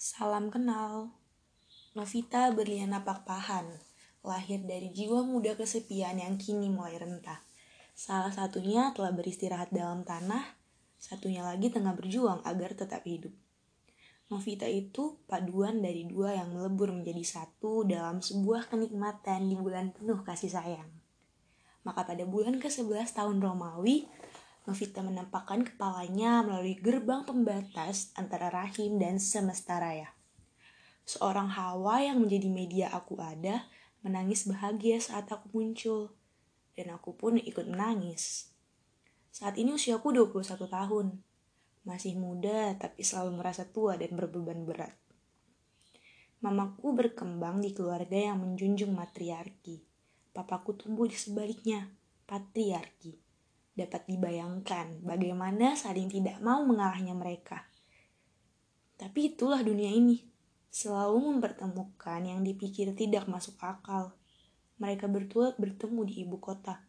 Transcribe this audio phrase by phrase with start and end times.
[0.00, 1.12] Salam kenal.
[1.92, 3.68] Novita Berliana Pakpahan,
[4.24, 7.44] lahir dari jiwa muda kesepian yang kini mulai rentah.
[7.92, 10.56] Salah satunya telah beristirahat dalam tanah,
[10.96, 13.36] satunya lagi tengah berjuang agar tetap hidup.
[14.32, 20.24] Novita itu paduan dari dua yang melebur menjadi satu dalam sebuah kenikmatan di bulan penuh
[20.24, 20.88] kasih sayang.
[21.84, 24.08] Maka pada bulan ke-11 tahun Romawi,
[24.70, 30.14] Novita menampakkan kepalanya melalui gerbang pembatas antara rahim dan semesta raya.
[31.02, 33.66] Seorang Hawa yang menjadi media aku ada,
[34.06, 36.14] menangis bahagia saat aku muncul.
[36.78, 38.54] Dan aku pun ikut menangis.
[39.34, 40.38] Saat ini usiaku 21
[40.70, 41.18] tahun.
[41.82, 44.94] Masih muda tapi selalu merasa tua dan berbeban berat.
[46.46, 49.82] Mamaku berkembang di keluarga yang menjunjung matriarki.
[50.30, 51.90] Papaku tumbuh di sebaliknya,
[52.30, 53.29] patriarki.
[53.74, 57.66] Dapat dibayangkan bagaimana saling tidak mau mengalahnya mereka.
[59.00, 60.20] Tapi itulah dunia ini
[60.70, 64.14] selalu mempertemukan yang dipikir tidak masuk akal.
[64.78, 66.80] Mereka berdua bertemu di ibu kota,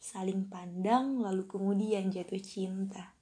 [0.00, 3.12] saling pandang lalu kemudian jatuh cinta.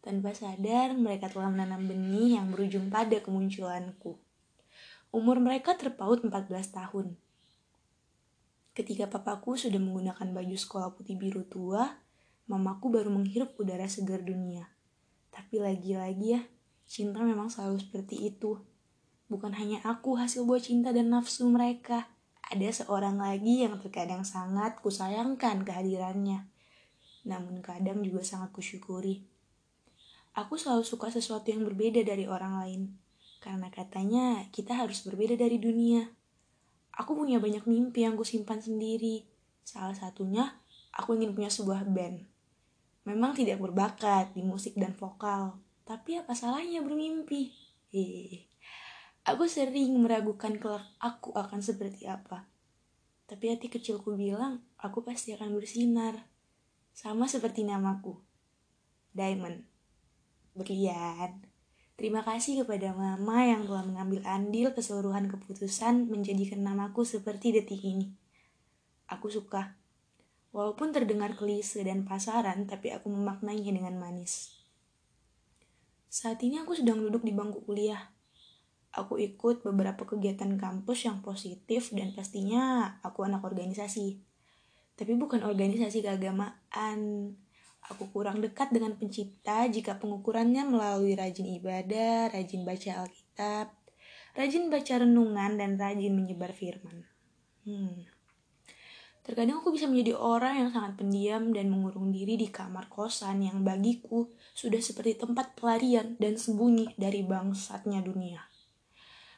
[0.00, 4.14] Tanpa sadar, mereka telah menanam benih yang berujung pada kemunculanku.
[5.10, 7.18] Umur mereka terpaut 14 tahun.
[8.70, 12.05] Ketika papaku sudah menggunakan baju sekolah putih biru tua,
[12.46, 14.70] mamaku baru menghirup udara segar dunia.
[15.34, 16.42] Tapi lagi-lagi ya,
[16.86, 18.62] cinta memang selalu seperti itu
[19.26, 22.06] Bukan hanya aku hasil buah cinta dan nafsu mereka.
[22.46, 26.46] Ada seorang lagi yang terkadang sangat kusayangkan kehadirannya.
[27.26, 29.26] Namun kadang juga sangat kusyukuri.
[30.38, 32.82] Aku selalu suka sesuatu yang berbeda dari orang lain.
[33.42, 36.06] Karena katanya kita harus berbeda dari dunia.
[36.94, 39.26] Aku punya banyak mimpi yang kusimpan sendiri.
[39.66, 40.54] Salah satunya,
[40.94, 42.22] aku ingin punya sebuah band.
[43.06, 47.54] Memang tidak berbakat di musik dan vokal, tapi apa salahnya bermimpi?
[47.94, 48.50] Hehehe.
[49.22, 52.50] Aku sering meragukan kelak aku akan seperti apa.
[53.30, 56.26] Tapi hati kecilku bilang, aku pasti akan bersinar.
[56.90, 58.18] Sama seperti namaku.
[59.14, 59.62] Diamond.
[60.58, 61.46] Berlian.
[61.94, 68.10] Terima kasih kepada mama yang telah mengambil andil keseluruhan keputusan menjadikan namaku seperti detik ini.
[69.06, 69.78] Aku suka.
[70.56, 74.56] Walaupun terdengar klise dan pasaran, tapi aku memaknainya dengan manis.
[76.08, 78.16] Saat ini aku sedang duduk di bangku kuliah
[78.96, 84.16] aku ikut beberapa kegiatan kampus yang positif dan pastinya aku anak organisasi.
[84.96, 86.98] Tapi bukan organisasi keagamaan.
[87.86, 93.70] Aku kurang dekat dengan pencipta jika pengukurannya melalui rajin ibadah, rajin baca Alkitab,
[94.34, 97.06] rajin baca renungan, dan rajin menyebar firman.
[97.62, 98.15] Hmm.
[99.26, 103.66] Terkadang aku bisa menjadi orang yang sangat pendiam dan mengurung diri di kamar kosan yang
[103.66, 108.46] bagiku sudah seperti tempat pelarian dan sembunyi dari bangsatnya dunia.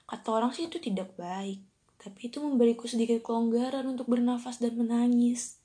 [0.05, 1.65] Kata orang sih itu tidak baik,
[1.97, 5.57] tapi itu memberiku sedikit kelonggaran untuk bernafas dan menangis.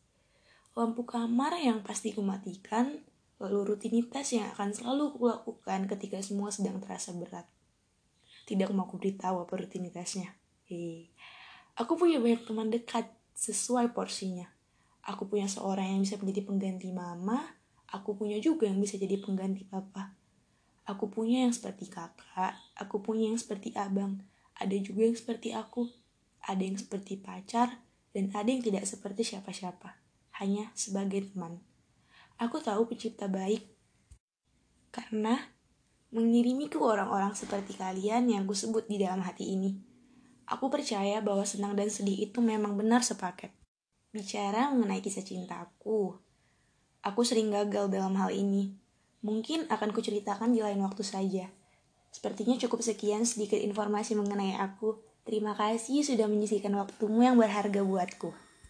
[0.72, 3.04] Lampu kamar yang pasti kumatikan,
[3.44, 7.44] lalu rutinitas yang akan selalu kulakukan ketika semua sedang terasa berat.
[8.48, 10.32] Tidak mau aku beritahu apa rutinitasnya.
[10.64, 11.12] Hei,
[11.76, 14.50] aku punya banyak teman dekat sesuai porsinya.
[15.04, 17.44] Aku punya seorang yang bisa menjadi pengganti mama,
[17.92, 20.16] aku punya juga yang bisa jadi pengganti papa.
[20.88, 24.24] Aku punya yang seperti kakak, aku punya yang seperti abang,
[24.56, 25.88] ada juga yang seperti aku,
[26.44, 27.80] ada yang seperti pacar,
[28.12, 29.96] dan ada yang tidak seperti siapa-siapa,
[30.44, 31.64] hanya sebagai teman.
[32.36, 33.64] Aku tahu pencipta baik,
[34.92, 35.40] karena
[36.14, 39.93] mengirimiku orang-orang seperti kalian yang kusebut di dalam hati ini.
[40.48, 43.56] Aku percaya bahwa senang dan sedih itu memang benar sepaket.
[44.12, 46.20] Bicara mengenai kisah cintaku,
[47.02, 48.76] aku sering gagal dalam hal ini.
[49.24, 51.48] Mungkin akan kuceritakan di lain waktu saja.
[52.12, 55.02] Sepertinya cukup sekian sedikit informasi mengenai aku.
[55.24, 58.36] Terima kasih sudah menyisikan waktumu yang berharga buatku.